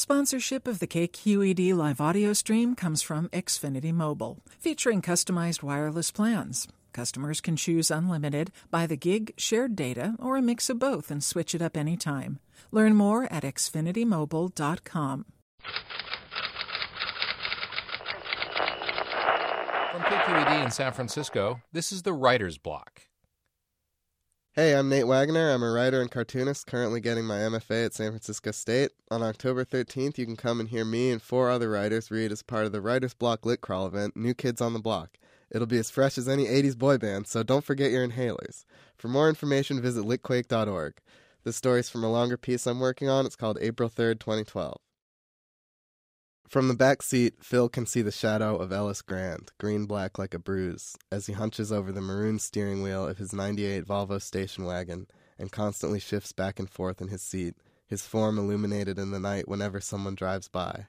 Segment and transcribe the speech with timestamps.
[0.00, 6.66] Sponsorship of the KQED live audio stream comes from Xfinity Mobile, featuring customized wireless plans.
[6.94, 11.22] Customers can choose unlimited, by the gig, shared data, or a mix of both and
[11.22, 12.38] switch it up anytime.
[12.72, 15.26] Learn more at xfinitymobile.com.
[19.92, 23.02] From KQED in San Francisco, this is the Writer's Block.
[24.54, 25.52] Hey, I'm Nate Waggoner.
[25.52, 28.90] I'm a writer and cartoonist currently getting my MFA at San Francisco State.
[29.08, 32.42] On October 13th, you can come and hear me and four other writers read as
[32.42, 35.18] part of the Writer's Block Lit Crawl event, New Kids on the Block.
[35.52, 38.64] It'll be as fresh as any 80s boy band, so don't forget your inhalers.
[38.98, 40.94] For more information, visit litquake.org.
[41.44, 43.26] This story's from a longer piece I'm working on.
[43.26, 44.80] It's called April 3rd, 2012.
[46.50, 50.34] From the back seat, Phil can see the shadow of Ellis Grant, green black like
[50.34, 54.64] a bruise, as he hunches over the maroon steering wheel of his 98 Volvo station
[54.64, 55.06] wagon
[55.38, 57.54] and constantly shifts back and forth in his seat,
[57.86, 60.88] his form illuminated in the night whenever someone drives by.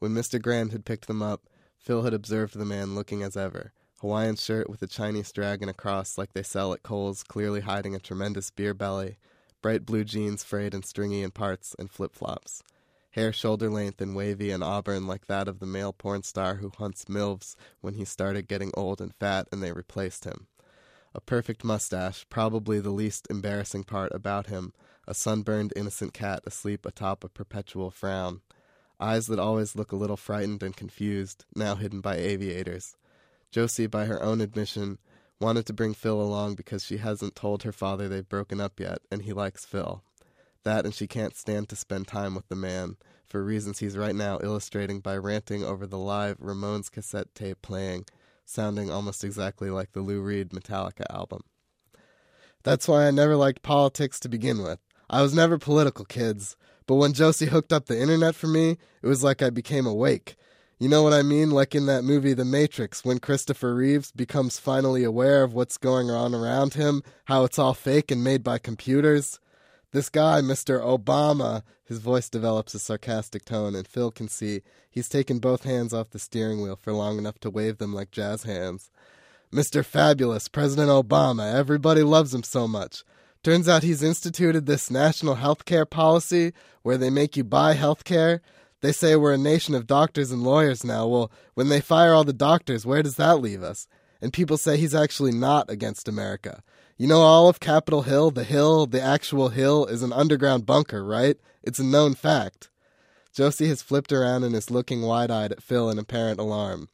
[0.00, 0.38] When Mr.
[0.38, 1.48] Grant had picked them up,
[1.78, 6.18] Phil had observed the man looking as ever, Hawaiian shirt with a Chinese dragon across
[6.18, 9.16] like they sell at Kohl's, clearly hiding a tremendous beer belly,
[9.62, 12.62] bright blue jeans frayed and stringy in parts, and flip flops
[13.10, 16.72] hair shoulder length and wavy and auburn like that of the male porn star who
[16.78, 20.46] hunts MILFs when he started getting old and fat and they replaced him.
[21.14, 24.72] A perfect mustache, probably the least embarrassing part about him,
[25.08, 28.42] a sunburned innocent cat asleep atop a perpetual frown.
[29.00, 32.96] Eyes that always look a little frightened and confused, now hidden by aviators.
[33.50, 34.98] Josie, by her own admission,
[35.40, 38.98] wanted to bring Phil along because she hasn't told her father they've broken up yet,
[39.10, 40.04] and he likes Phil.
[40.64, 44.14] That and she can't stand to spend time with the man, for reasons he's right
[44.14, 48.04] now illustrating by ranting over the live Ramones cassette tape playing,
[48.44, 51.42] sounding almost exactly like the Lou Reed Metallica album.
[52.62, 54.80] That's why I never liked politics to begin with.
[55.08, 56.56] I was never political, kids.
[56.86, 60.36] But when Josie hooked up the internet for me, it was like I became awake.
[60.78, 61.50] You know what I mean?
[61.50, 66.10] Like in that movie The Matrix, when Christopher Reeves becomes finally aware of what's going
[66.10, 69.38] on around him, how it's all fake and made by computers.
[69.92, 70.80] This guy, Mr.
[70.80, 75.92] Obama, his voice develops a sarcastic tone, and Phil can see he's taken both hands
[75.92, 78.92] off the steering wheel for long enough to wave them like jazz hands.
[79.52, 79.84] Mr.
[79.84, 83.02] Fabulous, President Obama, everybody loves him so much.
[83.42, 86.52] Turns out he's instituted this national health care policy
[86.82, 88.42] where they make you buy health care.
[88.82, 91.08] They say we're a nation of doctors and lawyers now.
[91.08, 93.88] Well, when they fire all the doctors, where does that leave us?
[94.20, 96.62] And people say he's actually not against America.
[97.00, 101.02] You know, all of Capitol Hill, the hill, the actual hill, is an underground bunker,
[101.02, 101.38] right?
[101.62, 102.68] It's a known fact.
[103.32, 106.90] Josie has flipped around and is looking wide eyed at Phil in apparent alarm.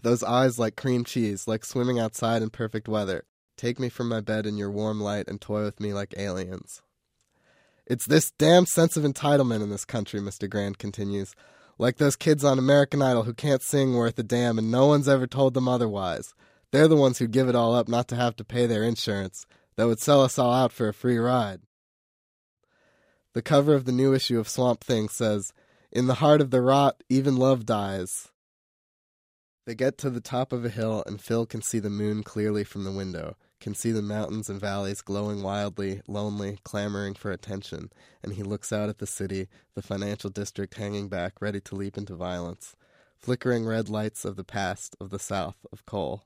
[0.00, 3.24] Those eyes like cream cheese, like swimming outside in perfect weather.
[3.56, 6.80] Take me from my bed in your warm light and toy with me like aliens.
[7.84, 10.48] It's this damn sense of entitlement in this country, Mr.
[10.48, 11.34] Grant continues.
[11.78, 15.08] Like those kids on American Idol who can't sing worth a damn and no one's
[15.08, 16.32] ever told them otherwise.
[16.72, 19.46] They're the ones who give it all up not to have to pay their insurance
[19.76, 21.60] that would sell us all out for a free ride.
[23.34, 25.52] The cover of the new issue of Swamp Thing says,
[25.90, 28.28] In the heart of the rot, even love dies.
[29.66, 32.64] They get to the top of a hill, and Phil can see the moon clearly
[32.64, 37.90] from the window, can see the mountains and valleys glowing wildly, lonely, clamoring for attention,
[38.22, 41.96] and he looks out at the city, the financial district hanging back, ready to leap
[41.96, 42.74] into violence.
[43.16, 46.24] Flickering red lights of the past, of the south, of coal.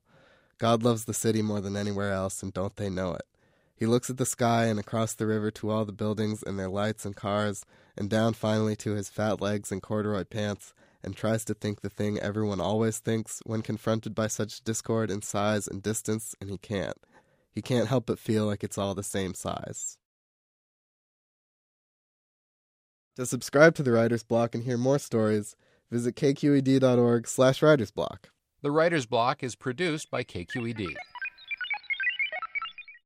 [0.58, 3.26] God loves the city more than anywhere else, and don't they know it?
[3.74, 6.70] He looks at the sky and across the river to all the buildings and their
[6.70, 10.72] lights and cars, and down finally to his fat legs and corduroy pants,
[11.02, 15.20] and tries to think the thing everyone always thinks when confronted by such discord in
[15.20, 16.96] size and distance, and he can't.
[17.50, 19.98] He can't help but feel like it's all the same size.
[23.16, 25.54] To subscribe to the Writer's Block and hear more stories,
[25.90, 28.26] visit kqed.org slash writersblock.
[28.66, 30.96] The Writer's Block is produced by KQED.